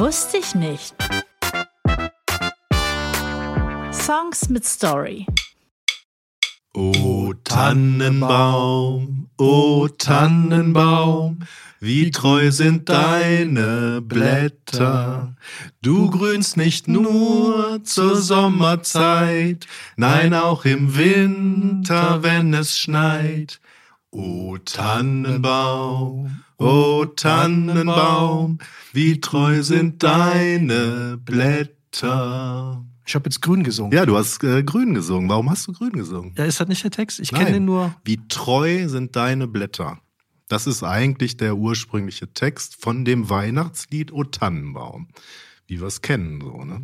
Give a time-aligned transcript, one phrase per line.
[0.00, 0.94] Wusste ich nicht.
[3.92, 5.26] Songs mit Story.
[6.74, 11.40] O Tannenbaum, o Tannenbaum,
[11.80, 15.36] wie treu sind deine Blätter.
[15.82, 23.60] Du grünst nicht nur zur Sommerzeit, nein auch im Winter, wenn es schneit.
[24.12, 28.58] O Tannenbaum, o Tannenbaum,
[28.92, 32.84] wie treu sind deine Blätter.
[33.06, 33.92] Ich habe jetzt grün gesungen.
[33.92, 35.28] Ja, du hast äh, grün gesungen.
[35.28, 36.34] Warum hast du grün gesungen?
[36.36, 37.20] Ja, ist das nicht der Text?
[37.20, 37.94] Ich kenne den nur.
[38.04, 40.00] Wie treu sind deine Blätter?
[40.48, 45.06] Das ist eigentlich der ursprüngliche Text von dem Weihnachtslied O Tannenbaum,
[45.68, 46.82] wie wir es kennen, so, ne?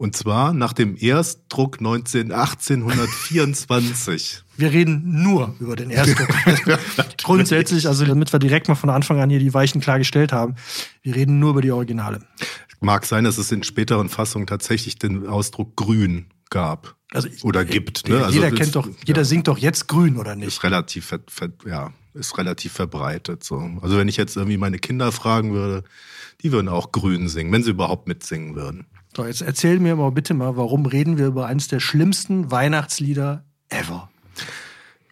[0.00, 4.44] Und zwar nach dem Erstdruck 19, 1824.
[4.56, 6.26] Wir reden nur über den Erstdruck.
[7.22, 10.54] Grundsätzlich, also damit wir direkt mal von Anfang an hier die Weichen klargestellt haben,
[11.02, 12.20] wir reden nur über die Originale.
[12.80, 16.96] Mag sein, dass es in späteren Fassungen tatsächlich den Ausdruck grün gab.
[17.12, 18.08] Also ich- oder gibt.
[18.08, 18.26] Ne?
[18.30, 18.92] jeder Also, kennt doch, ja.
[19.04, 20.48] jeder singt doch jetzt grün, oder nicht?
[20.48, 23.44] ist relativ, ver, ver, ja, ist relativ verbreitet.
[23.44, 23.56] So.
[23.82, 25.84] Also wenn ich jetzt irgendwie meine Kinder fragen würde,
[26.42, 28.86] die würden auch grün singen, wenn sie überhaupt mitsingen würden.
[29.16, 33.44] So, jetzt erzähl mir mal bitte mal, warum reden wir über eines der schlimmsten Weihnachtslieder
[33.68, 34.08] ever?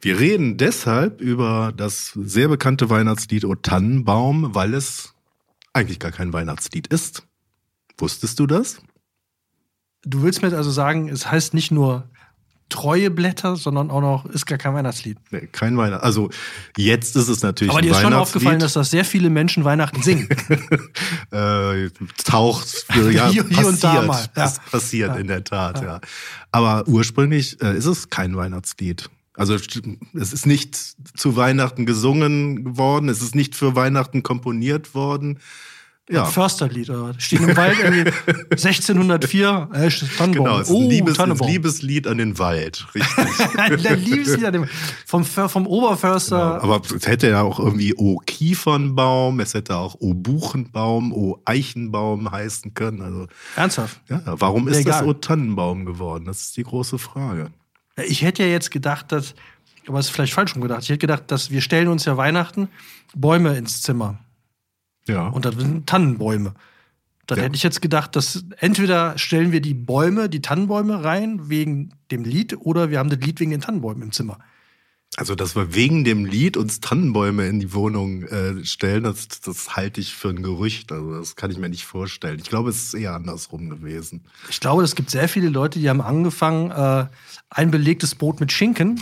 [0.01, 5.15] Wir reden deshalb über das sehr bekannte Weihnachtslied O Tannenbaum, weil es
[5.73, 7.27] eigentlich gar kein Weihnachtslied ist.
[7.97, 8.81] Wusstest du das?
[10.03, 12.09] Du willst mir also sagen, es heißt nicht nur
[12.69, 15.17] treue Blätter, sondern auch noch ist gar kein Weihnachtslied.
[15.31, 16.05] Nee, kein Weihnachts.
[16.05, 16.31] Also
[16.77, 18.37] jetzt ist es natürlich Aber dir ist schon Weihnachtslied.
[18.37, 20.29] aufgefallen, dass das sehr viele Menschen Weihnachten singen.
[21.31, 21.91] äh,
[22.25, 24.27] taucht ja, Hier- hier passiert, und da mal, ja.
[24.35, 26.01] Das passiert in der Tat, ja.
[26.53, 29.09] Aber ursprünglich äh, ist es kein Weihnachtslied.
[29.35, 30.77] Also es ist nicht
[31.17, 35.39] zu Weihnachten gesungen worden, es ist nicht für Weihnachten komponiert worden.
[36.11, 36.91] Ja, Försterlied?
[37.19, 38.11] Stehen im Wald irgendwie
[38.51, 40.33] 1604, äh, Tannenbaum.
[40.33, 41.49] genau, es ist oh, ein Liebes, Tannenbaum.
[41.49, 43.37] Liebeslied an den Wald, richtig.
[43.83, 44.67] Der Liebeslied an dem,
[45.07, 46.63] vom, För- vom Oberförster.
[46.63, 52.31] Aber es hätte ja auch irgendwie O Kiefernbaum, es hätte auch O Buchenbaum, O Eichenbaum
[52.31, 53.03] heißen können.
[53.03, 53.27] Also
[53.57, 54.01] Ernsthaft.
[54.09, 55.01] ja, warum ist Egal.
[55.01, 56.25] das O Tannenbaum geworden?
[56.25, 57.51] Das ist die große Frage.
[58.07, 59.35] Ich hätte ja jetzt gedacht, dass,
[59.87, 60.83] aber es ist vielleicht falsch rum gedacht.
[60.85, 62.69] Ich hätte gedacht, dass wir stellen uns ja Weihnachten
[63.15, 64.19] Bäume ins Zimmer.
[65.09, 65.29] Ja.
[65.29, 66.55] Und das sind Tannenbäume.
[67.27, 67.45] Dann Ja.
[67.45, 72.25] hätte ich jetzt gedacht, dass entweder stellen wir die Bäume, die Tannenbäume rein wegen dem
[72.25, 74.39] Lied oder wir haben das Lied wegen den Tannenbäumen im Zimmer.
[75.17, 79.75] Also, dass wir wegen dem Lied uns Tannenbäume in die Wohnung äh, stellen, das, das
[79.75, 80.93] halte ich für ein Gerücht.
[80.93, 82.39] Also, das kann ich mir nicht vorstellen.
[82.39, 84.25] Ich glaube, es ist eher andersrum gewesen.
[84.49, 87.07] Ich glaube, es gibt sehr viele Leute, die haben angefangen, äh,
[87.51, 89.01] ein belegtes Brot mit Schinken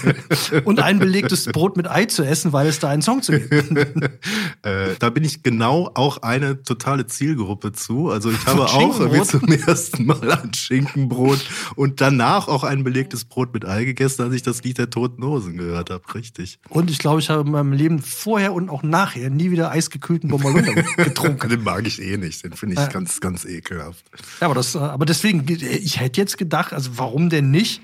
[0.64, 3.54] und ein belegtes Brot mit Ei zu essen, weil es da einen Song zu gibt.
[4.62, 8.08] Äh, da bin ich genau auch eine totale Zielgruppe zu.
[8.08, 11.44] Also ich habe auch irgendwie zum ersten Mal ein Schinkenbrot
[11.76, 15.22] und danach auch ein belegtes Brot mit Ei gegessen, als ich das Lied der Toten
[15.34, 16.02] Hosen gehört habe.
[16.14, 16.58] Richtig.
[16.68, 20.30] Und ich glaube, ich habe in meinem Leben vorher und auch nachher nie wieder eisgekühlten
[20.30, 21.48] Bommerlunder getrunken.
[21.48, 22.44] Den mag ich eh nicht.
[22.44, 22.86] Den finde ich Ja.
[22.88, 24.04] ganz, ganz ekelhaft.
[24.40, 27.82] Ja, aber, das, äh, aber deswegen, ich hätte jetzt gedacht, also warum denn nicht?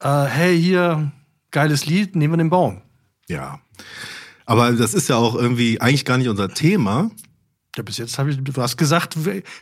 [0.00, 1.12] Äh, hey, hier,
[1.50, 2.82] geiles Lied, nehmen wir den Baum.
[3.28, 3.60] Ja.
[4.46, 7.10] Aber das ist ja auch irgendwie eigentlich gar nicht unser Thema.
[7.76, 9.16] Ja, bis jetzt habe ich, du hast gesagt,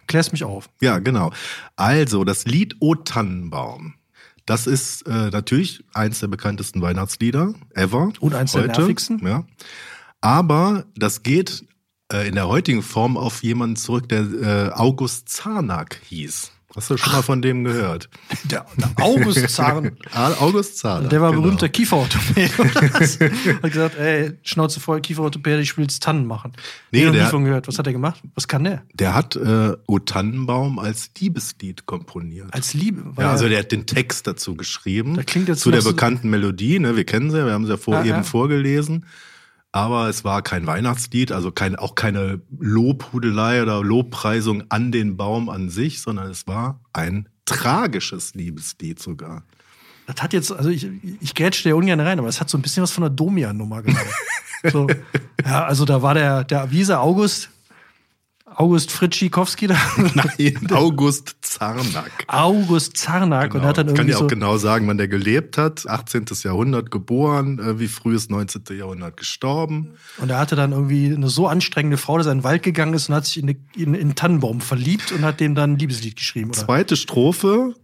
[0.06, 0.70] klärst mich auf.
[0.80, 1.32] Ja, genau.
[1.74, 3.94] Also, das Lied O Tannenbaum.
[4.46, 8.12] Das ist äh, natürlich eins der bekanntesten Weihnachtslieder ever.
[8.20, 9.20] Und eins der nervigsten.
[9.26, 9.44] Ja.
[10.20, 11.64] Aber das geht
[12.12, 16.52] äh, in der heutigen Form auf jemanden zurück, der äh, August Zarnack hieß.
[16.76, 18.08] Hast du schon mal von dem gehört?
[18.44, 21.10] Der, der August Zahn, Ah, August Zarnack.
[21.10, 21.42] der war genau.
[21.42, 22.52] berühmter Kieferorthopäde.
[23.62, 26.52] hat gesagt, ey, Schnauze voll, Kieferorthopäde, ich will Tannen machen.
[26.90, 27.66] Nee, Nee, noch nie der- von gehört.
[27.68, 28.20] Was hat er gemacht?
[28.34, 28.82] Was kann der?
[28.94, 32.52] Der hat äh, O Tannenbaum als Liebeslied komponiert.
[32.52, 33.12] Als Liebe.
[33.18, 35.14] Ja, also der hat den Text dazu geschrieben.
[35.14, 36.94] Da klingt jetzt zu der noch so- bekannten Melodie, ne?
[36.96, 38.22] Wir kennen sie, wir haben sie ja vor Ja, eben ja.
[38.22, 39.06] vorgelesen.
[39.72, 45.48] Aber es war kein Weihnachtslied, also kein, auch keine Lobhudelei oder Lobpreisung an den Baum
[45.50, 49.44] an sich, sondern es war ein tragisches Liebeslied sogar.
[50.06, 50.88] Das hat jetzt, also ich,
[51.20, 53.82] ich grätsche da ungern rein, aber es hat so ein bisschen was von einer Domia-Nummer
[53.82, 54.08] gerade.
[54.72, 54.86] so,
[55.44, 57.50] Ja, also da war der, der Wiese August,
[58.58, 59.76] August Fritschikowski da.
[60.14, 62.24] Nein, August Zarnack.
[62.28, 63.68] August Zarnack und Genau.
[63.68, 65.86] hat dann Ich kann irgendwie ja auch so, genau sagen, wann der gelebt hat.
[65.86, 66.24] 18.
[66.42, 68.62] Jahrhundert geboren, äh, wie frühes 19.
[68.78, 69.92] Jahrhundert gestorben.
[70.18, 72.94] und er hatte dann irgendwie eine so anstrengende Frau, dass er in den Wald gegangen
[72.94, 75.72] ist und hat sich in, eine, in, in einen Tannenbaum verliebt und hat dem dann
[75.74, 76.50] ein Liebeslied geschrieben.
[76.50, 76.58] Oder?
[76.64, 77.74] Zweite Strophe,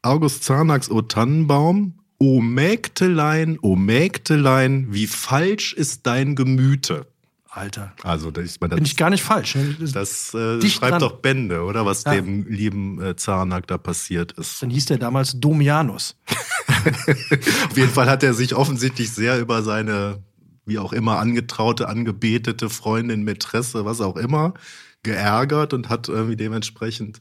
[0.00, 1.98] August Zarnacks O Tannenbaum.
[2.18, 7.06] O Mägdelein, o Mägdelein, wie falsch ist dein Gemüte.
[7.54, 7.92] Alter.
[8.02, 9.56] Also, das, ich meine, Bin das, ich gar nicht falsch.
[9.56, 9.76] Ne?
[9.78, 11.00] Das, das äh, schreibt dran.
[11.00, 11.84] doch Bände, oder?
[11.84, 12.14] Was Ja.
[12.14, 14.62] dem lieben äh, Zarnack da passiert ist.
[14.62, 16.16] dann hieß der damals Domianus.
[16.66, 20.22] Auf jeden Fall hat er sich offensichtlich sehr über seine,
[20.64, 24.54] wie auch immer, angetraute, angebetete Freundin, Mätresse, was auch immer,
[25.02, 27.18] geärgert und hat irgendwie dementsprechend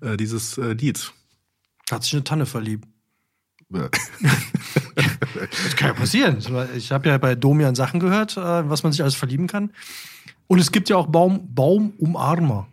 [0.00, 1.12] äh, dieses äh, Lied.
[1.90, 2.86] Hat sich eine Tanne verliebt.
[5.34, 6.38] Das kann ja passieren.
[6.76, 9.72] Ich habe ja bei Domian Sachen gehört, äh, was man sich alles verlieben kann.
[10.46, 12.68] Und es gibt ja auch Baum, Baumumarmer.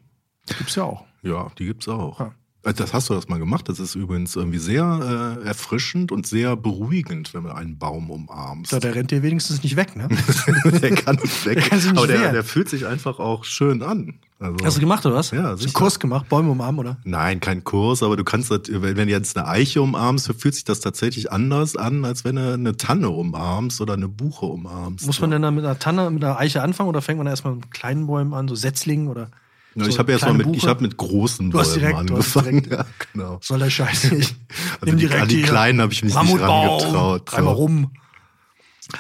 [0.57, 1.05] Gibt's ja auch.
[1.21, 2.19] Ja, die gibt's auch.
[2.19, 2.33] Ja.
[2.69, 3.67] Äh, Das hast du das mal gemacht.
[3.69, 8.71] Das ist übrigens irgendwie sehr äh, erfrischend und sehr beruhigend, wenn man einen Baum umarmst.
[8.73, 10.07] Da, der rennt dir wenigstens nicht weg, ne?
[10.81, 11.55] der kann nicht weg.
[11.59, 14.15] Der kann sich nicht Aber der, der fühlt sich einfach auch schön an.
[14.41, 15.31] Also, Hast du gemacht oder was?
[15.31, 15.73] Ja, Hast du einen.
[15.73, 16.97] Kurs gemacht, Bäume umarmen, oder?
[17.03, 20.63] Nein, kein Kurs, aber du kannst, das, wenn du jetzt eine Eiche umarmst, fühlt sich
[20.63, 25.05] das tatsächlich anders an, als wenn du eine Tanne umarmst oder eine Buche umarmst.
[25.05, 27.55] Muss man denn dann mit einer Tanne, mit einer Eiche anfangen oder fängt man erstmal
[27.55, 29.29] mit kleinen Bäumen an, so Setzlingen oder?
[29.79, 30.69] Ja, so ich habe erst mal kleine mit, ich Buche?
[30.69, 32.63] habe mit großen Du hast Bäumen direkt- du hast angefangen.
[32.63, 33.39] direkt- Ja, genau.
[33.41, 34.35] Soll der Scheiß nicht.
[34.81, 37.49] Also die- an die Kleinen habe ich mich nicht Mammutbaum, rangetraut, so.
[37.51, 37.91] rum.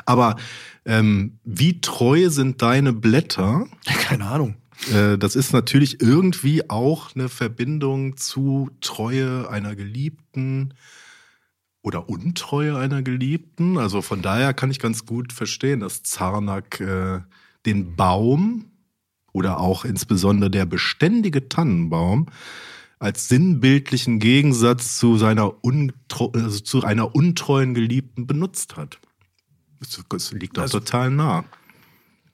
[0.05, 0.35] Aber
[0.85, 3.65] ähm, wie treu sind deine Blätter?
[3.85, 4.55] Keine Ahnung.
[4.93, 10.73] Äh, das ist natürlich irgendwie auch eine Verbindung zu Treue einer Geliebten
[11.81, 13.77] oder Untreue einer Geliebten.
[13.77, 17.19] Also von daher kann ich ganz gut verstehen, dass Zarnack äh,
[17.65, 18.68] den Baum
[19.31, 22.27] oder auch insbesondere der beständige Tannenbaum
[22.99, 28.99] als sinnbildlichen Gegensatz zu seiner Untreu, also zu einer untreuen Geliebten benutzt hat.
[30.09, 31.45] Das, liegt doch Also- total nah.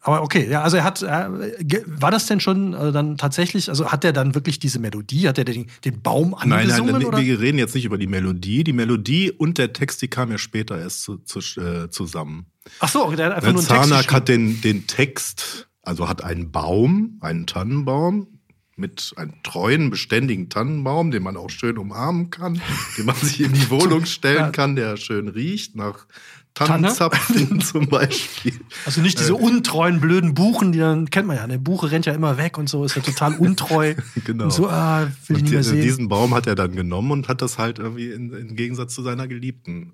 [0.02, 3.92] Aber okay, ja, also er hat, äh, war das denn schon äh, dann tatsächlich, also
[3.92, 6.92] hat er dann wirklich diese Melodie, hat er den, den Baum Nein, angesungen?
[6.94, 7.18] nein, oder?
[7.18, 8.64] wir reden jetzt nicht über die Melodie.
[8.64, 12.46] Die Melodie und der Text, die kamen ja später erst zu, zu, äh, zusammen.
[12.82, 16.24] Ach so, der hat einfach Ne, nur einen Text hat den, den Text, also hat
[16.24, 18.28] einen Baum, einen Tannenbaum,
[18.78, 22.62] mit einem treuen, beständigen Tannenbaum, den man auch schön umarmen kann,
[22.98, 26.06] den man sich in die Wohnung stellen kann, der schön riecht nach
[26.54, 26.88] Tanne?
[26.88, 28.54] Tannenzapfen zum Beispiel.
[28.86, 32.14] Also nicht diese untreuen, blöden Buchen, die dann, kennt man ja, eine Buche rennt ja
[32.14, 33.96] immer weg und so, ist ja total untreu.
[34.26, 34.46] Genau.
[34.46, 35.82] Und so, ah, will ich Und nicht mehr die- sehen.
[35.82, 39.04] diesen Baum hat er dann genommen und hat das halt irgendwie in, in Gegensatz zu
[39.04, 39.94] seiner Geliebten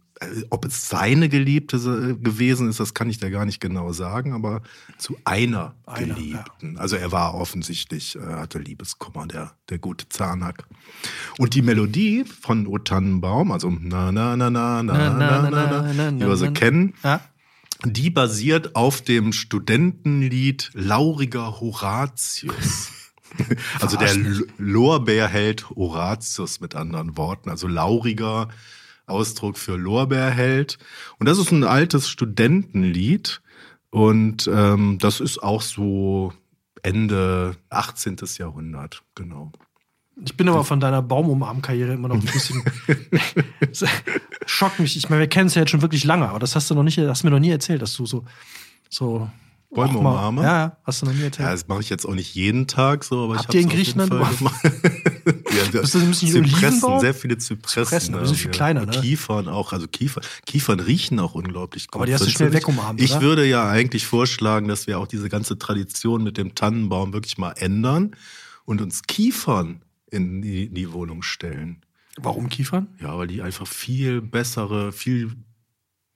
[0.49, 1.77] ob es seine Geliebte
[2.21, 4.61] gewesen ist, das kann ich dir gar nicht genau sagen, aber
[4.97, 6.75] zu einer, einer Geliebten.
[6.75, 6.79] Ja.
[6.79, 10.65] Also er war offensichtlich, hatte Liebeskummer, der, der gute Zahnack.
[11.37, 15.93] Und die Melodie von O Tannenbaum, also na na na na na na na, na,
[15.93, 17.21] na, na die wir so kennen, ja?
[17.85, 22.91] die basiert auf dem Studentenlied Lauriger Horatius.
[23.79, 24.15] also der
[24.57, 28.49] Lorbeer hält Horatius mit anderen Worten, also Lauriger
[29.05, 30.77] Ausdruck für Lorbeerheld.
[31.19, 33.41] Und das ist ein altes Studentenlied
[33.89, 36.33] und ähm, das ist auch so
[36.83, 38.17] Ende 18.
[38.37, 39.51] Jahrhundert, genau.
[40.23, 42.63] Ich bin aber von deiner Baumumarm-Karriere immer noch ein bisschen.
[44.45, 44.95] Schockt mich.
[44.97, 46.83] Ich meine, wir kennen es ja jetzt schon wirklich lange, aber das hast du noch
[46.83, 48.25] nicht, hast mir noch nie erzählt, dass du so.
[48.89, 49.29] so
[49.73, 50.43] Bäume auch mal- umarme?
[50.43, 51.45] Ja, hast du noch nie erzählt.
[51.47, 53.79] Ja, das mache ich jetzt auch nicht jeden Tag so, aber Habt ich in hab's
[53.79, 54.63] auf jeden Fall gemacht.
[55.73, 57.85] ja, Bist du- müssen die Zypressen, sehr viele Zypressen.
[57.85, 58.51] Zypressen, aber die sind viel ja.
[58.51, 58.91] kleiner, ne?
[58.91, 61.95] Kiefern auch, also Kiefer, Kiefern riechen auch unglaublich gut.
[61.95, 62.59] Aber die hast du schnell nicht?
[62.59, 63.21] wegumarmt, Ich oder?
[63.21, 67.51] würde ja eigentlich vorschlagen, dass wir auch diese ganze Tradition mit dem Tannenbaum wirklich mal
[67.53, 68.15] ändern
[68.65, 71.81] und uns Kiefern in die, in die Wohnung stellen.
[72.17, 72.87] Warum Kiefern?
[73.01, 75.31] Ja, weil die einfach viel bessere, viel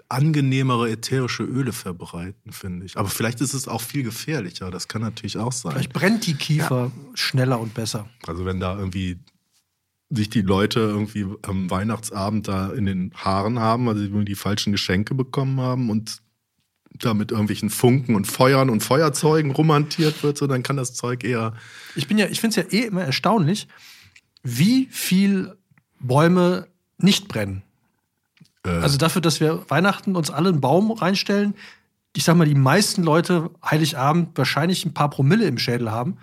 [0.10, 2.98] angenehmere ätherische Öle verbreiten, finde ich.
[2.98, 4.72] Aber vielleicht ist es auch viel gefährlicher.
[4.72, 5.74] Das kann natürlich auch sein.
[5.74, 8.08] Vielleicht brennt die Kiefer schneller und besser.
[8.28, 9.20] Also wenn da irgendwie
[10.10, 14.36] sich die Leute irgendwie am Weihnachtsabend da in den Haaren haben, weil sie nur die
[14.36, 16.22] falschen Geschenke bekommen haben und
[16.92, 21.24] da mit irgendwelchen Funken und Feuern und Feuerzeugen romantiert wird, so dann kann das Zeug
[21.24, 21.54] eher.
[21.96, 23.68] Ich bin ja, ich finde es ja eh immer erstaunlich,
[24.44, 25.58] wie viel
[26.00, 27.64] Bäume nicht brennen.
[28.66, 31.56] Äh, Also dafür, dass wir Weihnachten uns alle einen Baum reinstellen,
[32.16, 36.18] ich sag mal, die meisten Leute Heiligabend wahrscheinlich ein paar Promille im Schädel haben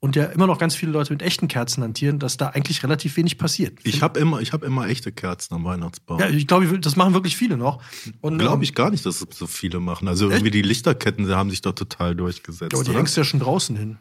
[0.00, 3.16] und ja immer noch ganz viele Leute mit echten Kerzen hantieren, dass da eigentlich relativ
[3.16, 3.78] wenig passiert.
[3.84, 6.18] Ich habe immer, ich hab immer echte Kerzen am Weihnachtsbaum.
[6.20, 7.82] ja, ich glaube, das machen wirklich viele noch.
[8.22, 10.08] Glaube ähm, ich gar nicht, dass es so viele machen.
[10.08, 12.72] Also irgendwie die Lichterketten, die haben sich doch total durchgesetzt.
[12.72, 12.98] Ja, aber die oder?
[12.98, 13.98] hängst du ja schon draußen hin.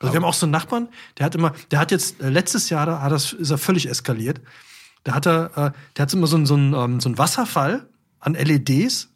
[0.00, 2.70] Also wir haben auch so einen Nachbarn, der hat immer, der hat jetzt äh, letztes
[2.70, 4.40] Jahr, da hat das, ist er völlig eskaliert.
[5.04, 7.88] Da hat er, äh, der hat immer so einen, so ähm, so Wasserfall
[8.20, 9.08] an LEDs,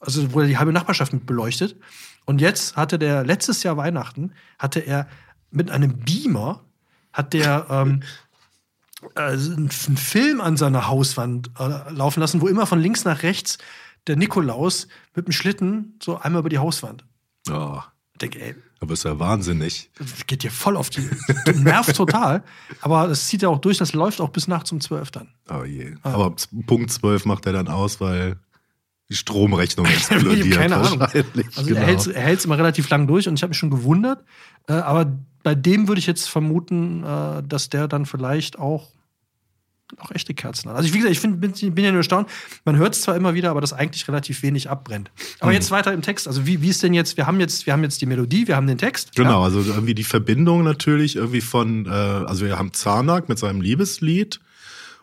[0.00, 1.76] also er die halbe Nachbarschaft mit beleuchtet.
[2.24, 5.08] Und jetzt hatte der letztes Jahr Weihnachten, hatte er
[5.50, 6.64] mit einem Beamer,
[7.12, 8.02] hat der ähm,
[9.14, 13.58] äh, einen Film an seiner Hauswand äh, laufen lassen, wo immer von links nach rechts
[14.06, 17.04] der Nikolaus mit dem Schlitten so einmal über die Hauswand.
[17.46, 19.90] Ich denke, ey, aber ist ja wahnsinnig.
[20.26, 21.08] geht dir voll auf die.
[21.54, 22.44] Nervt total.
[22.80, 25.28] Aber es zieht ja auch durch, das läuft auch bis nachts um 12 dann.
[25.50, 25.94] Oh je.
[26.02, 26.34] Aber
[26.66, 28.36] Punkt 12 macht er dann aus, weil
[29.08, 30.52] die Stromrechnung explodiert.
[30.52, 31.00] Keine Ahnung.
[31.00, 31.24] Also
[31.64, 31.80] genau.
[31.80, 34.24] er hält hält's immer relativ lang durch und ich habe mich schon gewundert.
[34.68, 38.90] Äh, aber bei dem würde ich jetzt vermuten, äh, dass der dann vielleicht auch
[39.96, 40.76] auch echte Kerzen hat.
[40.76, 42.28] Also ich, wie gesagt, ich find, bin, bin ja nur erstaunt.
[42.64, 45.10] Man hört es zwar immer wieder, aber dass eigentlich relativ wenig abbrennt.
[45.14, 45.22] Mhm.
[45.40, 46.28] Aber jetzt weiter im Text.
[46.28, 47.16] Also wie, wie ist denn jetzt?
[47.16, 49.16] Wir haben jetzt, wir haben jetzt die Melodie, wir haben den Text.
[49.16, 53.60] Genau, also irgendwie die Verbindung natürlich irgendwie von, äh, also wir haben Zarnak mit seinem
[53.60, 54.40] Liebeslied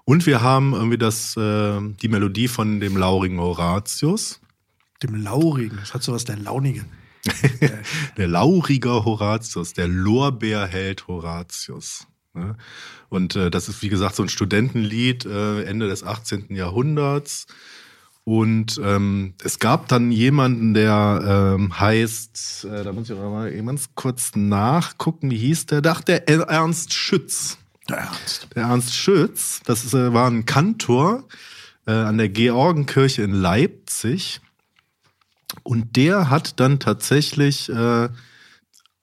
[0.03, 4.39] und wir haben irgendwie das, äh, die Melodie von dem laurigen Horatius.
[5.01, 5.77] Dem Laurigen.
[5.79, 6.85] Das hat sowas der Launige.
[8.17, 12.05] Der laurige Horatius, der Lorbeerheld Horatius.
[12.35, 12.55] Ne?
[13.09, 16.53] Und äh, das ist, wie gesagt, so ein Studentenlied äh, Ende des 18.
[16.53, 17.47] Jahrhunderts.
[18.23, 23.51] Und ähm, es gab dann jemanden, der ähm, heißt, äh, da muss ich auch mal
[23.51, 25.81] ganz kurz nachgucken, wie hieß der?
[25.85, 27.59] Ach, der Ernst Schütz.
[27.87, 28.47] Der Ernst.
[28.55, 31.27] Der Ernst Schütz, das ist, äh, war ein Kantor
[31.85, 34.41] äh, an der Georgenkirche in Leipzig.
[35.61, 38.09] Und der hat dann tatsächlich äh,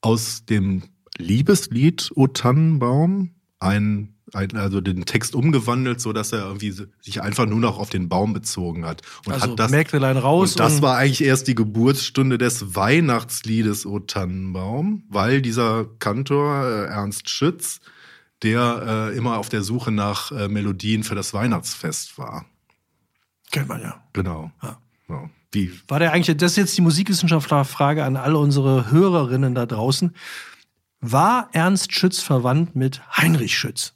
[0.01, 0.83] aus dem
[1.23, 7.47] Liebeslied O Tannenbaum ein, ein, also den Text umgewandelt, so dass er irgendwie sich einfach
[7.47, 9.03] nur noch auf den Baum bezogen hat.
[9.25, 12.75] Und Also hat das, Mägdelein raus und das und- war eigentlich erst die Geburtsstunde des
[12.75, 17.81] Weihnachtsliedes O Tannenbaum, weil dieser Kantor äh, Ernst Schütz,
[18.43, 22.47] der äh, immer auf der Suche nach äh, Melodien für das Weihnachtsfest war.
[23.53, 24.03] Kennt man ja.
[24.13, 24.51] Genau.
[24.63, 24.79] Ja.
[25.09, 25.31] Ja.
[25.53, 30.15] Wie, War der eigentlich, das ist jetzt die Musikwissenschaftlerfrage an alle unsere Hörerinnen da draußen.
[31.03, 33.95] War Ernst Schütz verwandt mit Heinrich Schütz?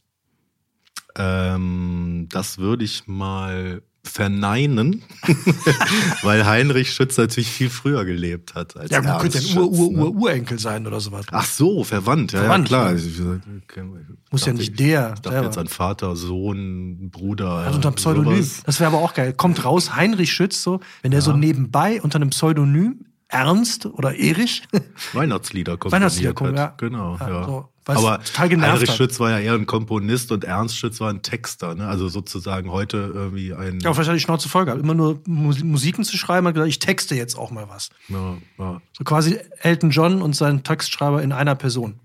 [1.18, 5.02] ähm, das würde ich mal verneinen,
[6.22, 9.46] weil Heinrich Schütz natürlich viel früher gelebt hat als Ja, gut, Ernst könnte ja ein
[9.48, 10.58] Schütz, Ur, Ur, ne?
[10.58, 11.26] Sein oder sowas.
[11.32, 12.94] Ach so, verwandt, ja, Verwandt, ja klar.
[12.94, 13.40] ja.
[13.64, 13.84] Okay,
[14.30, 17.50] Muss ja nicht ich- der Ich dachte jetzt an Vater, Sohn, Bruder.
[17.50, 18.34] Also unter Pseudonym.
[18.42, 18.62] sowas.
[18.64, 19.32] Das wäre aber auch geil.
[19.32, 24.62] Kommt raus, Heinrich Schütz, so, wenn der so nebenbei unter einem Pseudonym Ernst oder Erich.
[25.12, 26.80] Weihnachtslieder komponiert Weihnachtslieder kommen, hat.
[26.80, 26.88] ja.
[26.88, 27.44] Genau, Ja, ja.
[27.44, 28.96] so, was Aber total genervt Heinrich hat.
[28.96, 31.86] Schütz war ja eher ein Komponist und Ernst Schütz war ein Texter, ne?
[31.88, 33.80] Also sozusagen heute irgendwie ein.
[33.80, 34.80] Ja, vielleicht hat die Schnauze voll gehabt.
[34.82, 37.90] Immer nur Mus- Musiken zu schreiben, hat gesagt, ich texte jetzt auch mal was.
[38.08, 38.80] Ja, ja.
[38.96, 42.00] So quasi Elton John und sein Textschreiber in einer Person.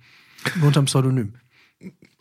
[0.56, 1.34] Nur unter einem Pseudonym.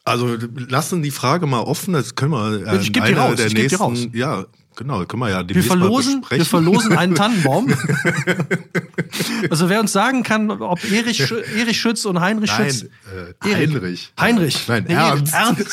[0.04, 3.46] Also lassen die Frage mal offen, das können wir äh, Ich geb die raus, der
[3.46, 4.06] ich geb die nächsten, raus.
[4.14, 7.68] ja, genau, können wir ja Wir verlosen, wir verlosen einen Tannenbaum.
[9.50, 11.20] also wer uns sagen kann, ob Erich,
[11.56, 12.82] Erich Schütz und Heinrich Schütz.
[12.82, 13.70] Nein, äh, Erik.
[13.70, 14.12] Heinrich.
[14.18, 14.68] Heinrich.
[14.68, 15.34] Nein, Nee, Ernst.
[15.34, 15.68] Ernst.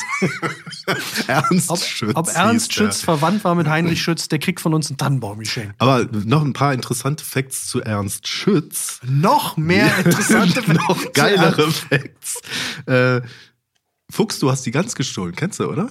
[1.28, 2.16] Ernst Ob, Schütz.
[2.16, 2.74] ob Ernst.
[2.74, 5.76] Schütz verwandt war mit Heinrich Schütz, der kriegt von uns einen Tannenbaum geschenkt.
[5.80, 9.00] Aber noch ein paar interessante Facts zu Ernst Schütz.
[9.04, 12.42] Noch mehr interessante noch geilere Facts.
[12.86, 13.22] Äh,
[14.10, 15.90] Fuchs, du hast die Gans gestohlen, kennst du, oder?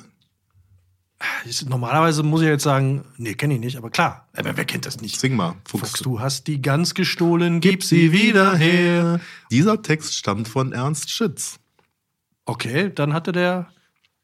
[1.66, 4.28] Normalerweise muss ich jetzt sagen, nee, kenne ich nicht, aber klar.
[4.34, 5.18] Aber wer kennt das nicht?
[5.18, 5.90] Sing mal, Fuchs.
[5.90, 9.20] Fuchs, du hast die Gans gestohlen, gib sie wieder her.
[9.50, 11.58] Dieser Text stammt von Ernst Schütz.
[12.44, 13.68] Okay, dann hatte der.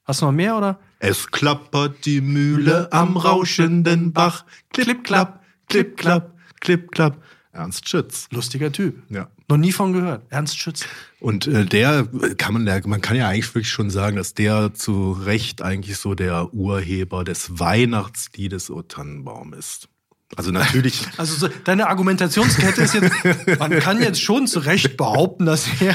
[0.04, 0.80] Hast du noch mehr oder?
[0.99, 4.44] Es klappert die Mühle am rauschenden Bach.
[4.72, 7.22] Klipp, klapp, klipp, klapp, klipp, klapp.
[7.52, 8.28] Ernst Schütz.
[8.30, 9.02] Lustiger Typ.
[9.11, 9.28] Ja.
[9.49, 10.23] Noch nie von gehört.
[10.30, 10.87] Ernst Schütz.
[11.21, 15.12] Und äh, der kann man, man kann ja eigentlich wirklich schon sagen, dass der zu
[15.12, 19.88] Recht eigentlich so der Urheber des Weihnachtsliedes O Tannenbaum ist.
[20.35, 25.44] Also natürlich, Also so, deine Argumentationskette ist jetzt, man kann jetzt schon zu Recht behaupten,
[25.44, 25.94] dass er,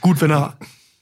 [0.00, 0.58] gut, wenn er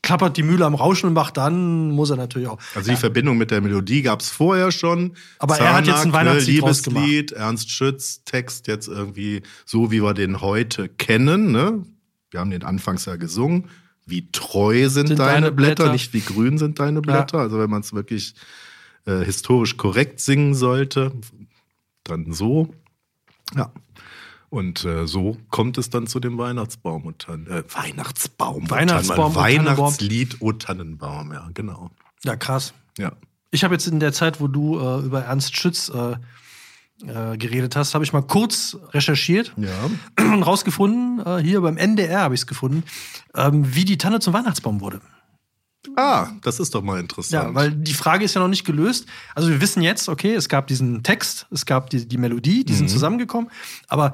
[0.07, 2.59] klappert die Mühle am Rauschen und macht, dann muss er natürlich auch.
[2.77, 5.17] also die Verbindung mit der Melodie gab es vorher schon.
[5.41, 9.91] Aber er hat jetzt ein ne, Weihnachtslied draus Liebeslied, Ernst Schütz, Text jetzt irgendwie so,
[9.91, 11.51] wie wir den heute kennen.
[11.51, 11.85] Ne?
[12.31, 13.69] Wir haben den anfangs ja gesungen.
[14.07, 15.93] Wie treu sind, Sind deine, deine Blätter, Blätter.
[15.93, 17.39] nicht wie grün sind deine Blätter.
[17.39, 18.37] Also wenn man es wirklich
[19.07, 21.11] äh, historisch korrekt singen sollte,
[22.05, 22.73] dann so.
[23.57, 23.73] Ja.
[24.49, 29.77] Und äh, so kommt es dann zu dem Weihnachtsbaum und Tannen, äh, Weihnachtsbaum, Weihnachtsbaum, Tannenbaum.
[29.77, 31.91] Weihnachtslied O Tannenbaum, ja, genau.
[32.25, 32.73] Ja, krass.
[32.99, 33.13] Ja.
[33.51, 36.13] Ich habe jetzt in der Zeit, wo du äh, über Ernst Schütz äh,
[37.07, 39.69] äh, geredet hast, habe ich mal kurz recherchiert Ja.
[40.19, 42.85] und rausgefunden, äh, hier beim NDR habe ich es gefunden,
[43.35, 45.01] ähm, wie die Tanne zum Weihnachtsbaum wurde.
[45.97, 47.45] Ah, das ist doch mal interessant.
[47.45, 49.07] Ja, weil die Frage ist ja noch nicht gelöst.
[49.35, 52.73] Also wir wissen jetzt, okay, es gab diesen Text, es gab die, die Melodie, die
[52.73, 52.77] Mhm.
[52.79, 53.51] sind zusammengekommen,
[53.89, 54.13] aber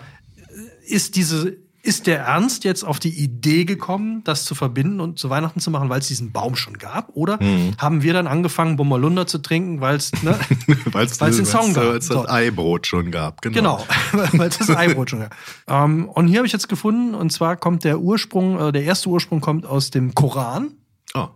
[0.87, 5.31] ist diese ist der Ernst jetzt auf die Idee gekommen, das zu verbinden und zu
[5.31, 7.09] Weihnachten zu machen, weil es diesen Baum schon gab?
[7.17, 7.73] Oder Mhm.
[7.77, 10.39] haben wir dann angefangen, Bommerlunder zu trinken, weil es ne,
[10.93, 11.85] weil es weil's den Song gab.
[11.87, 12.29] Weil's das So.
[12.29, 13.85] Eibrot schon gab, genau.
[14.13, 15.35] Genau, weil es das Eibrot schon gab.
[15.67, 19.09] Ähm, und hier habe ich jetzt gefunden, und zwar kommt der Ursprung, äh, der erste
[19.09, 20.71] Ursprung kommt aus dem Koran.
[21.15, 21.31] Ah,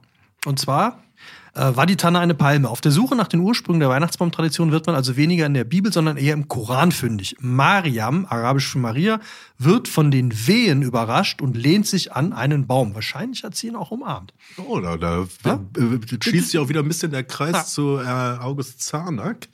[0.44, 1.02] Und zwar
[1.60, 2.68] war die Tanne eine Palme.
[2.68, 5.92] Auf der Suche nach den Ursprüngen der Weihnachtsbaumtradition wird man also weniger in der Bibel,
[5.92, 7.36] sondern eher im Koran fündig.
[7.40, 9.20] Mariam, arabisch für Maria,
[9.58, 12.94] wird von den Wehen überrascht und lehnt sich an einen Baum.
[12.94, 14.34] Wahrscheinlich hat sie ihn auch umarmt.
[14.58, 15.60] oh, da, da Ja?
[15.78, 17.64] äh, schließt sich auch wieder ein bisschen der Kreis Ja.
[17.64, 19.48] zu äh, August Zarnack.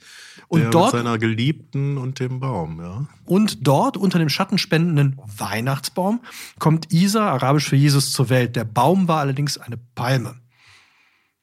[0.49, 3.05] Und der dort- mit seiner Geliebten und dem Baum, ja.
[3.25, 6.19] Und dort, unter dem schattenspendenden Weihnachtsbaum,
[6.59, 8.55] kommt Isa, arabisch für Jesus, zur Welt.
[8.55, 10.35] Der Baum war allerdings eine Palme.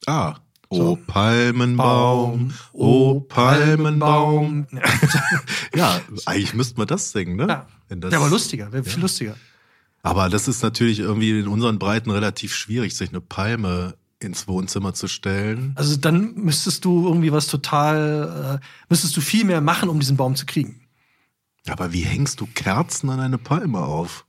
[0.07, 0.37] Ah,
[0.73, 0.91] So.
[0.93, 4.67] O Palmenbaum, O Palmenbaum.
[5.75, 7.47] Ja, eigentlich müssten wir das singen, ne?
[7.49, 9.35] Ja, das- der war lustiger, wäre viel lustiger.
[10.03, 14.95] Aber das ist natürlich irgendwie in unseren Breiten relativ schwierig, sich eine Palme ins Wohnzimmer
[14.95, 15.73] zu stellen.
[15.77, 20.17] Also dann müsstest du irgendwie was total, äh, müsstest du viel mehr machen, um diesen
[20.17, 20.81] Baum zu kriegen.
[21.69, 24.25] Aber wie hängst du Kerzen an eine Palme auf?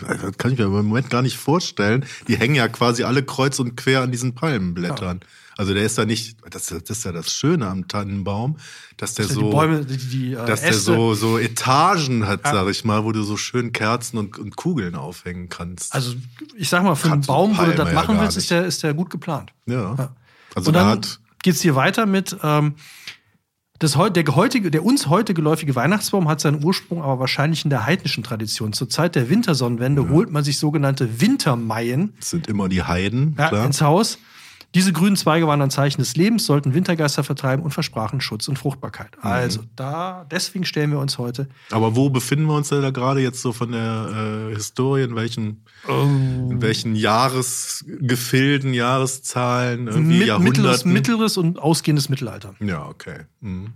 [0.00, 2.04] Das kann ich mir im Moment gar nicht vorstellen.
[2.28, 5.20] Die hängen ja quasi alle kreuz und quer an diesen Palmenblättern.
[5.56, 8.58] Also der ist ja nicht, das, das ist ja das Schöne am Tannenbaum,
[8.96, 12.28] dass der Also so, die Bäume, die, die äh, dass der Äste, so, so Etagen
[12.28, 12.52] hat, Ja.
[12.52, 15.92] sag ich mal, wo du so schön Kerzen und, und Kugeln aufhängen kannst.
[15.94, 16.14] also
[16.56, 18.66] ich sag mal, für einen Baum, wo du das ja machen gar willst, ist der,
[18.66, 19.52] ist der gut geplant.
[19.66, 19.96] ja.
[19.98, 20.14] Ja.
[20.54, 22.74] Also Und da dann hat, geht's hier weiter mit, ähm,
[23.78, 27.86] das, der, heutige, der uns heute geläufige Weihnachtsbaum hat seinen Ursprung aber wahrscheinlich in der
[27.86, 28.72] heidnischen Tradition.
[28.72, 33.48] Zur Zeit der Wintersonnenwende holt man sich sogenannte Wintermeien das sind immer die Heiden, ja,
[33.48, 33.66] klar.
[33.66, 34.18] ins Haus.
[34.74, 38.58] Diese grünen Zweige waren ein Zeichen des Lebens, sollten Wintergeister vertreiben und versprachen Schutz und
[38.58, 39.16] Fruchtbarkeit.
[39.16, 39.22] Mhm.
[39.30, 43.20] Also, da, deswegen stellen wir uns heute Aber wo befinden wir uns denn da gerade
[43.20, 45.02] jetzt so von der äh, Historie?
[45.04, 46.02] In welchen, Oh.
[46.02, 50.62] in welchen Jahresgefilden, Jahreszahlen, irgendwie mit, Jahrhunderten?
[50.62, 52.54] mittleres, mittleres und ausgehendes Mittelalter.
[52.60, 53.20] Ja, okay.
[53.40, 53.72] Mhm.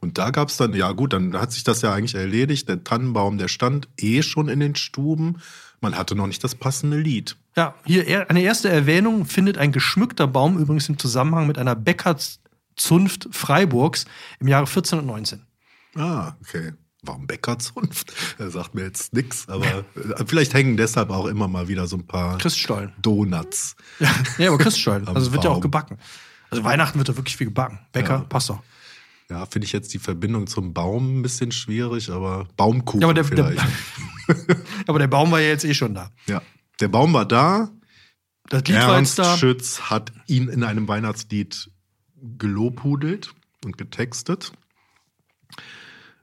[0.00, 2.68] Und da gab's dann, ja gut, dann hat sich das ja eigentlich erledigt.
[2.68, 5.38] Der Tannenbaum, der stand eh schon in den Stuben.
[5.80, 7.36] Man hatte noch nicht das passende Lied.
[7.56, 11.74] Ja, hier er- eine erste Erwähnung findet ein geschmückter Baum übrigens im Zusammenhang mit einer
[11.74, 14.04] Bäckerzunft Freiburgs
[14.38, 15.42] im Jahre 1419.
[15.96, 16.72] Ah, okay.
[17.02, 18.12] Warum Bäckerzunft?
[18.38, 19.64] Er sagt mir jetzt nix, aber
[19.96, 22.92] äh, vielleicht hängen deshalb auch immer mal wieder so ein paar Christstollen.
[23.00, 23.74] Donuts.
[24.00, 25.08] Ja, nee, aber Christstollen.
[25.14, 25.96] Also wird ja auch gebacken.
[26.50, 27.78] Also Weihnachten wird da wirklich viel gebacken.
[27.92, 28.24] Bäcker, Ja.
[28.28, 28.62] passt doch.
[29.30, 33.14] Ja, finde ich jetzt die Verbindung zum Baum ein bisschen schwierig, aber Baumkuchen Ja, aber
[33.14, 33.66] der, der, vielleicht.
[34.86, 36.10] aber der Baum war ja jetzt eh schon da.
[36.26, 36.42] ja.
[36.80, 37.70] Der Baum war da.
[38.48, 39.36] Das Lied war Ernst jetzt da.
[39.36, 41.70] Schütz hat ihn in einem Weihnachtslied
[42.38, 44.52] gelobhudelt und getextet.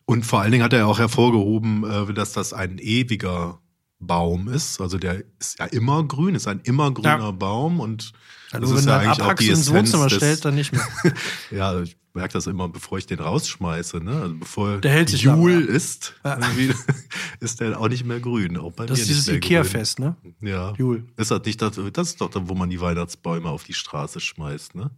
[0.05, 3.61] Und vor allen Dingen hat er auch hervorgehoben, äh, dass das ein ewiger
[3.99, 4.79] Baum ist.
[4.81, 7.31] Also der ist ja immer grün, ist ein immer grüner Ja.
[7.31, 8.11] Baum und
[8.51, 10.85] Ja, das nur ist wenn ja eigentlich auch die ins Wohnzimmer stellt, dann nicht mehr.
[11.51, 13.97] Ja, ich merke das immer, bevor ich den rausschmeiße.
[13.97, 14.11] Ne?
[14.21, 16.37] Also bevor Der hält sich Jul ist, Ja.
[16.39, 16.73] irgendwie
[17.39, 18.57] ist der auch nicht mehr grün.
[18.57, 20.15] Auch bei Das mir ist dieses Ikea-Fest, ne?
[20.41, 20.73] Ja.
[20.77, 21.07] Jul.
[21.17, 24.19] Ist das nicht das, das ist doch da, wo man die Weihnachtsbäume auf die Straße
[24.19, 24.91] schmeißt, ne?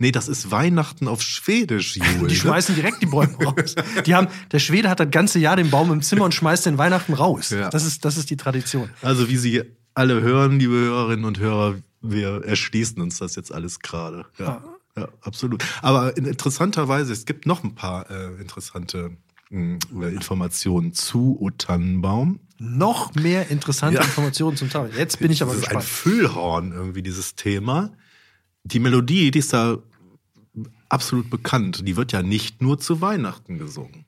[0.00, 2.28] Nee, das ist Weihnachten auf Schwedisch, Jul.
[2.28, 3.74] Die schmeißen direkt die Bäume raus.
[4.06, 6.78] Die haben, der Schwede hat das ganze Jahr den Baum im Zimmer und schmeißt den
[6.78, 7.50] Weihnachten raus.
[7.50, 7.68] Ja.
[7.68, 8.88] Das, ist, das ist die Tradition.
[9.02, 9.62] Also wie Sie
[9.94, 14.24] alle hören, liebe Hörerinnen und Hörer, wir erschließen uns das jetzt alles gerade.
[14.38, 14.64] Ja,
[14.96, 15.62] ja, absolut.
[15.82, 19.10] Aber in- interessanterweise, es gibt noch ein paar äh, interessante
[19.50, 22.40] mh, Informationen zu O Tannenbaum.
[22.58, 24.02] Noch mehr interessante Ja.
[24.04, 24.90] Informationen zum Teil.
[24.96, 25.84] Jetzt bin ich aber das ist ein gespannt.
[25.84, 27.90] Füllhorn irgendwie, dieses Thema.
[28.64, 29.78] Die Melodie, die ist da
[30.90, 31.86] absolut bekannt.
[31.86, 34.04] Die wird ja nicht nur zu Weihnachten gesungen.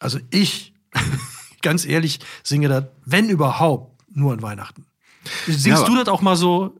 [0.00, 0.74] Also ich,
[1.62, 4.84] ganz ehrlich, singe das, wenn überhaupt, nur an Weihnachten.
[5.46, 6.76] Singst Ja, du das auch mal so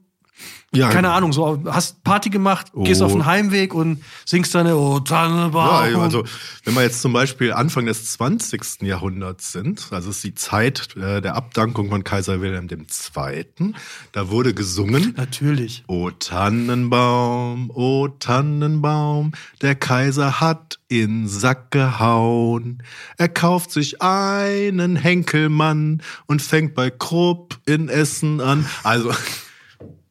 [0.75, 1.13] Ja, Keine genau.
[1.13, 3.05] Ahnung, so hast Party gemacht, gehst Oh.
[3.05, 5.91] auf den Heimweg und singst deine Oh Tannenbaum.
[5.93, 6.23] Ja, also
[6.63, 8.81] wenn wir jetzt zum Beispiel Anfang des 20.
[8.81, 13.73] Jahrhunderts sind, also ist die Zeit äh, der Abdankung von Kaiser Wilhelm II.,
[14.13, 15.83] da wurde gesungen, Natürlich.
[15.85, 22.81] O Tannenbaum, o Tannenbaum, der Kaiser hat in Sack gehauen.
[23.19, 28.65] Er kauft sich einen Henkelmann und fängt bei Krupp in Essen an.
[28.83, 29.11] Also,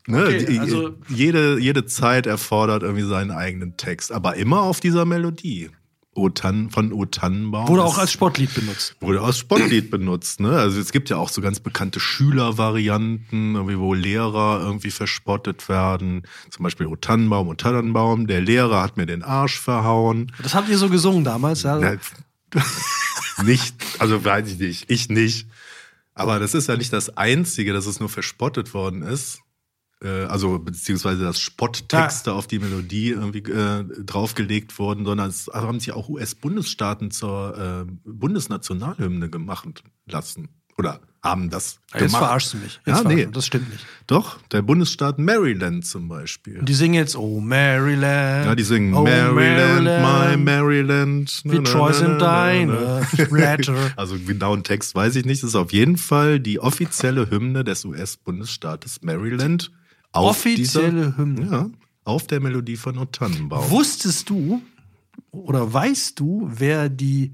[0.07, 5.05] ne, Okay, also- jede, jede Zeit erfordert irgendwie seinen eigenen Text, aber immer auf dieser
[5.05, 5.71] Melodie.
[6.15, 7.69] O Tan, von O Tannenbaum.
[7.69, 8.95] Wurde auch als Sportlied benutzt.
[9.01, 10.51] Wurde als Spottlied benutzt, ne?
[10.59, 16.25] Also es gibt ja auch so ganz bekannte Schülervarianten, irgendwie, wo Lehrer irgendwie verspottet werden.
[16.51, 20.31] Zum Beispiel O Tannenbaum, O Tannenbaum, der Lehrer hat mir den Arsch verhauen.
[20.43, 21.79] Das habt ihr so gesungen damals, ja?
[21.79, 21.97] Na,
[23.45, 25.47] nicht, also weiß ich nicht, ich nicht.
[26.15, 29.41] Aber das ist ja nicht das Einzige, dass es nur verspottet worden ist.
[30.03, 35.81] Äh, Also beziehungsweise dass Spotttexte auf die Melodie irgendwie äh, draufgelegt wurden, sondern es haben
[35.81, 40.49] sich auch US-Bundesstaaten zur äh, Bundesnationalhymne gemacht lassen.
[40.79, 42.25] Oder haben das Ah, Jetzt gemacht.
[42.25, 42.81] verarschst du mich.
[42.87, 43.29] Jetzt Ja, nee.
[43.31, 43.85] Das stimmt nicht.
[44.07, 46.61] Doch, der Bundesstaat Maryland zum Beispiel.
[46.63, 48.47] Die singen jetzt Oh Maryland.
[48.47, 51.43] Ja, die singen oh, Maryland, my Maryland.
[51.45, 53.93] Wie sind deine Blätter.
[53.97, 55.43] Also genauen Text weiß ich nicht.
[55.43, 59.71] Das ist auf jeden Fall die offizielle Hymne des US-Bundesstaates Maryland.
[60.13, 61.51] Auf Offizielle dieser, Hymne.
[61.51, 61.71] Ja,
[62.05, 63.71] auf der Melodie von O Tannenbaum.
[63.71, 64.63] Wusstest du
[65.31, 67.33] oder weißt du, wer die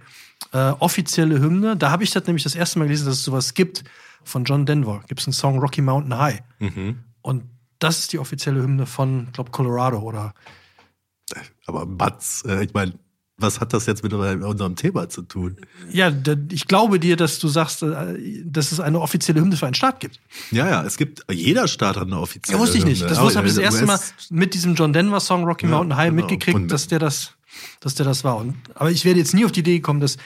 [0.53, 3.55] äh, offizielle Hymne, da habe ich das nämlich das erste Mal gelesen, dass es sowas
[3.55, 3.85] gibt,
[4.25, 5.03] von John Denver.
[5.09, 6.41] Gibt es einen Song Rocky Mountain High.
[6.59, 6.99] Mhm.
[7.23, 7.45] Und
[7.79, 10.35] das ist die offizielle Hymne von, glaube Colorado oder.
[11.67, 12.95] Aber Batz, äh, ich meine,
[13.39, 15.57] was hat das jetzt mit unserem Thema zu tun?
[15.93, 16.13] Ja,
[16.51, 20.01] ich glaube dir, dass du sagst, äh, dass es eine offizielle Hymne für einen Staat
[20.01, 20.19] gibt.
[20.51, 23.01] Ja, ja, es gibt, jeder Staat hat eine offizielle Ja, wusste ich nicht.
[23.01, 23.11] Hymne.
[23.11, 25.97] Das wusste habe ich das erste Mal mit diesem John Denver Song Rocky Ja, Mountain
[25.97, 26.23] High genau.
[26.23, 27.33] mitgekriegt, Und- dass der das,
[27.81, 28.37] dass der das war.
[28.39, 30.17] Und, aber ich werde jetzt nie auf die Idee gekommen, dass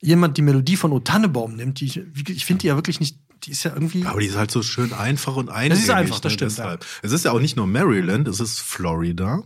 [0.00, 1.80] jemand die Melodie von O Tannebaum nimmt.
[1.80, 1.96] Die ich
[2.30, 4.06] ich finde die ja wirklich nicht, die ist ja irgendwie.
[4.06, 5.84] Aber die ist halt so schön einfach und eingängig.
[5.84, 6.86] ist einfach, das ne, stimmt, deshalb.
[7.02, 9.42] Es ist ja auch nicht nur Maryland, es ist Florida.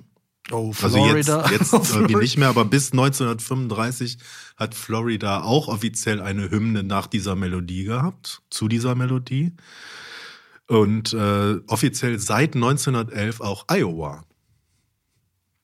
[0.51, 1.51] Oh, Also jetzt, Florida.
[1.51, 4.19] jetzt irgendwie nicht mehr, aber bis 1935
[4.57, 9.53] hat Florida auch offiziell eine Hymne nach dieser Melodie gehabt, zu dieser Melodie.
[10.67, 14.25] Und äh, offiziell seit 1911 auch Iowa.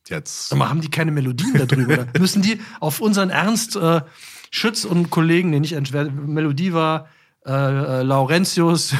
[0.08, 0.48] Jetzt.
[0.50, 2.06] Sag mal, haben die keine Melodien darüber?
[2.18, 4.02] Müssen die auf unseren Ernst äh,
[4.50, 7.08] Schütz und Kollegen, nee, nicht Melodie war,
[7.44, 8.94] äh, äh, Laurentius,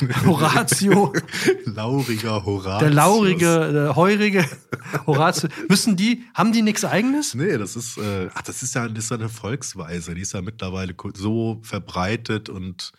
[0.26, 1.12] Horatio,
[1.64, 2.80] Lauriger Horatius.
[2.80, 4.44] der laurige, äh, heurige
[5.06, 7.34] Horatio, müssen die, haben die nichts eigenes?
[7.34, 10.14] Nee, das ist, äh, ach, das ist ja, das ist ja eine Volksweise.
[10.14, 12.92] Die ist ja mittlerweile so verbreitet und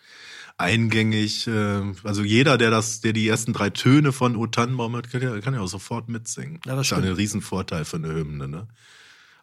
[0.58, 1.46] eingängig.
[1.46, 5.22] Äh, also jeder, der das, der die ersten drei Töne von O Tannenbaum hat, kann
[5.22, 6.60] ja, kann ja auch sofort mitsingen.
[6.66, 7.04] Ja, das ist ja ein.
[7.04, 8.68] Riesenvorteil für eine Hymne, ne?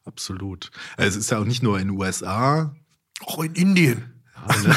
[0.06, 0.72] Absolut.
[0.98, 2.76] Äh, Es ist ja auch nicht nur in den USA.
[3.22, 4.13] Auch in Indien.
[4.64, 4.76] Ne?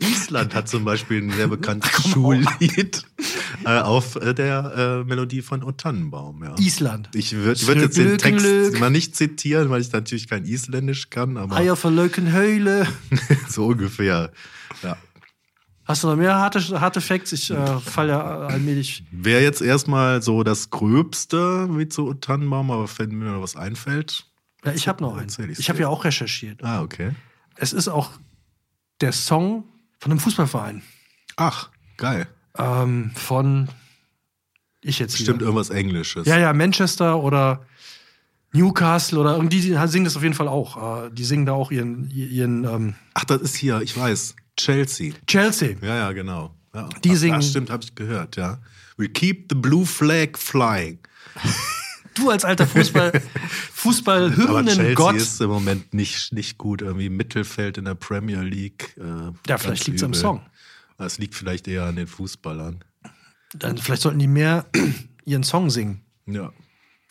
[0.00, 3.04] Island hat zum Beispiel ein sehr bekanntes Schullied
[3.64, 6.44] äh, auf äh, der äh, Melodie von O Tannenbaum.
[6.44, 6.54] Ja.
[6.58, 7.10] Island.
[7.14, 11.36] Ich würde würd jetzt den Text mal nicht zitieren, weil ich natürlich kein Isländisch kann,
[11.36, 12.86] aber Eier verlöken Höhle.
[13.48, 14.30] so ungefähr.
[14.82, 14.96] Ja.
[15.84, 17.32] Hast du noch mehr harte, harte Facts?
[17.32, 19.04] Ich äh, falle ja allmählich.
[19.10, 24.26] Wäre jetzt erstmal so das Gröbste wie zu Tannenbaum, aber wenn mir noch was einfällt.
[24.64, 25.28] Ja, ich habe noch einen.
[25.56, 26.62] Ich habe ja auch recherchiert.
[26.62, 27.12] Ah, okay.
[27.56, 28.10] Es ist auch
[29.00, 29.64] der Song
[29.98, 30.82] von einem Fußballverein.
[31.36, 32.26] Ach, geil.
[32.56, 33.68] Ähm, von
[34.80, 35.46] ich jetzt Bestimmt wieder.
[35.46, 36.26] irgendwas Englisches.
[36.26, 37.64] Ja, ja, Manchester oder
[38.52, 41.04] Newcastle oder irgendwie, die singen das auf jeden Fall auch.
[41.06, 45.12] Äh, die singen da auch ihren, ihren ähm, Ach, das ist hier, ich weiß, Chelsea.
[45.26, 45.76] Chelsea.
[45.82, 46.54] Ja, ja, genau.
[46.74, 46.88] Ja.
[47.04, 48.58] Die Ach, singen- stimmt, habe ich gehört, ja.
[48.96, 50.98] We keep the blue flag flying.
[52.18, 53.20] Du als alter Fußball,
[53.72, 55.16] Fußballhymnen Chelsea Gott.
[55.16, 56.82] ist im Moment nicht, nicht gut.
[56.82, 58.96] Irgendwie Mittelfeld in der Premier League.
[58.98, 60.20] Äh, Ja, vielleicht liegt's am übel.
[60.20, 60.40] Song.
[60.98, 62.82] Es liegt vielleicht eher an den Fußballern.
[63.54, 64.66] Dann vielleicht sollten die mehr
[65.24, 66.02] ihren Song singen.
[66.26, 66.52] Ja.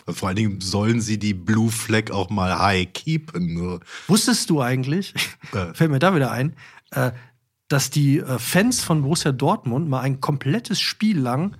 [0.05, 3.57] Und vor allen Dingen sollen sie die Blue Flag auch mal high keepen.
[3.57, 3.79] So.
[4.07, 5.13] Wusstest du eigentlich,
[5.53, 5.73] Äh.
[5.73, 6.55] fällt mir da wieder ein,
[6.91, 7.11] äh,
[7.69, 11.57] dass die äh, Fans von Borussia Dortmund mal ein komplettes Spiel lang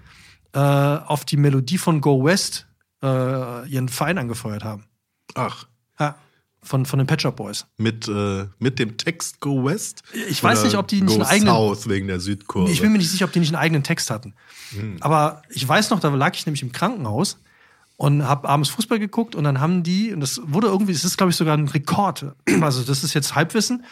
[0.54, 2.67] äh, auf die Melodie von Go West
[3.04, 4.86] äh, ihren Verein angefeuert haben?
[5.36, 5.66] Ach,
[6.00, 6.16] Ja,
[6.64, 7.66] von, von den Pet Shop Boys.
[7.78, 10.04] mit, äh, mit dem Text Go West?
[10.30, 12.72] Ich weiß nicht, ob die nicht einen eigenen- South wegen der Südkurve.
[12.72, 14.34] Ich bin mir nicht sicher, ob die nicht einen eigenen Text hatten.
[14.72, 14.98] Hm.
[15.00, 17.40] Aber ich weiß noch, da lag ich nämlich im Krankenhaus
[17.96, 21.18] und habe abends Fußball geguckt und dann haben die, und das wurde irgendwie, das ist
[21.18, 23.86] glaube ich sogar ein Rekord, also das ist jetzt Halbwissen,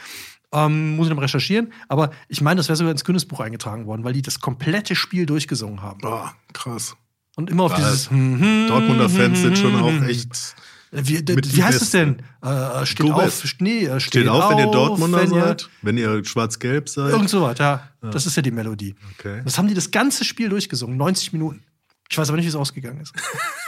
[0.54, 1.74] Ähm, muss ich noch recherchieren.
[1.89, 5.26] Aber ich meine, das wäre sogar ins Guinness-Buch eingetragen worden, weil die das komplette Spiel
[5.26, 6.00] durchgesungen haben.
[6.04, 6.96] Oh, krass.
[7.36, 8.08] Und immer auf Ja, dieses.
[8.10, 10.56] Dortmunder Fans sind schon auch echt.
[10.91, 12.19] Wie, wie heißt es denn?
[12.41, 15.69] Äh, steht Go auf, nee, äh, steht, Steht auf, wenn ihr Dortmunder wenn ihr- seid,
[15.82, 17.12] wenn ihr schwarz-gelb seid.
[17.12, 17.89] Irgend so was, ja.
[18.02, 18.95] Das ist ja die Melodie.
[19.19, 19.41] Okay.
[19.43, 21.63] Das haben die das ganze Spiel durchgesungen, 90 Minuten.
[22.10, 23.13] Ich weiß aber nicht, wie es ausgegangen ist.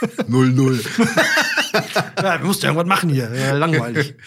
[0.30, 0.80] 0-0.
[2.22, 3.30] ja, wir mussten irgendwas machen hier.
[3.34, 4.14] Ja, langweilig.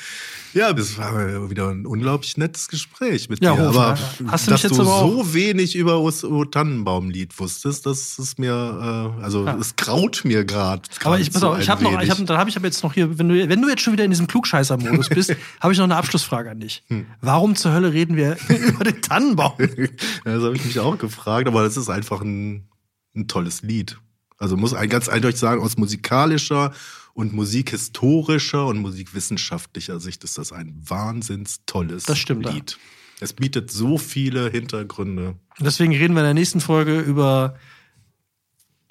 [0.53, 3.69] Ja, das war wieder ein unglaublich nettes Gespräch mit Ja, dir.
[3.69, 4.31] Aber ja.
[4.31, 9.23] Hast du dass jetzt du so wenig über das Tannenbaum-Lied wusstest, das ist mir, äh,
[9.23, 10.81] also es graut mir gerade.
[11.03, 12.93] Aber ich, pass auf, ich habe noch, ich hab, dann habe ich aber jetzt noch
[12.93, 15.85] hier, wenn du, wenn du jetzt schon wieder in diesem Klugscheißer-Modus bist, habe ich noch
[15.85, 16.83] eine Abschlussfrage an dich.
[16.87, 17.05] Hm.
[17.21, 19.53] Warum zur Hölle reden wir über den Tannenbaum?
[20.25, 22.67] das habe ich mich auch gefragt, aber das ist einfach ein,
[23.15, 23.97] ein tolles Lied.
[24.37, 26.73] Also muss ein ganz eindeutig sagen, aus musikalischer
[27.13, 32.51] und musikhistorischer und musikwissenschaftlicher Sicht ist das ein wahnsinns tolles Das stimmt, ja.
[32.53, 32.77] Lied.
[33.19, 35.35] Es bietet so viele Hintergründe.
[35.59, 37.55] Und deswegen reden wir in der nächsten Folge über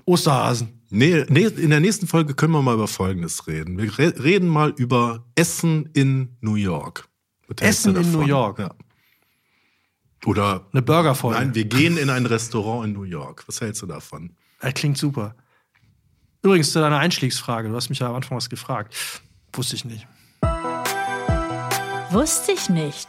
[0.05, 0.81] Osterhasen.
[0.91, 3.79] Nee, nee, in der nächsten Folge können wir mal über Folgendes reden.
[3.79, 7.09] Wir re reden mal über Essen in New York.
[7.49, 8.13] Was Essen in?
[8.13, 8.59] New York?
[8.59, 8.75] Ja.
[10.27, 11.39] Oder Eine Burgerfolge.
[11.39, 13.45] nein, wir gehen in ein Restaurant in New York.
[13.47, 14.37] Was hältst du davon?
[14.61, 15.35] Das klingt super.
[16.43, 17.69] Übrigens zu deiner Einstiegsfrage.
[17.69, 18.97] Du hast mich ja am Anfang was gefragt.
[19.53, 20.07] Wusste ich nicht.
[22.11, 23.09] Wusste ich nicht.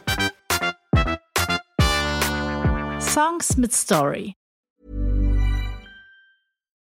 [3.00, 4.34] Songs mit Story.